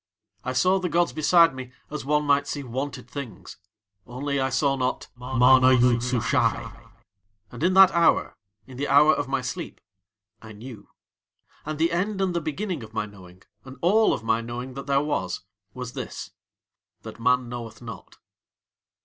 I 0.43 0.53
saw 0.53 0.79
the 0.79 0.89
gods 0.89 1.13
beside 1.13 1.53
me 1.53 1.71
as 1.91 2.03
one 2.03 2.25
might 2.25 2.47
see 2.47 2.63
wonted 2.63 3.07
things. 3.07 3.57
Only 4.07 4.39
I 4.39 4.49
saw 4.49 4.75
not 4.75 5.09
MANA 5.15 5.73
YOOD 5.73 6.01
SUSHAI. 6.01 6.87
And 7.51 7.61
in 7.61 7.75
that 7.75 7.91
hour, 7.91 8.35
in 8.65 8.77
the 8.77 8.87
hour 8.87 9.13
of 9.13 9.27
my 9.27 9.41
sleep, 9.41 9.79
I 10.41 10.53
knew. 10.53 10.89
And 11.67 11.77
the 11.77 11.91
end 11.91 12.19
and 12.19 12.33
the 12.35 12.41
beginning 12.41 12.81
of 12.81 12.95
my 12.95 13.05
knowing, 13.05 13.43
and 13.63 13.77
all 13.81 14.11
of 14.11 14.23
my 14.23 14.41
knowing 14.41 14.73
that 14.73 14.87
there 14.87 15.01
was, 15.03 15.41
was 15.75 15.93
this 15.93 16.31
that 17.03 17.19
Man 17.19 17.47
Knoweth 17.47 17.79
Not. 17.79 18.17